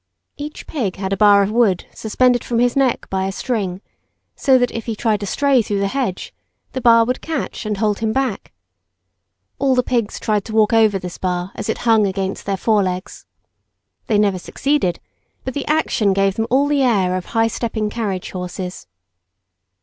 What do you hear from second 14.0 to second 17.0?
They never succeeded; but the action gave them all the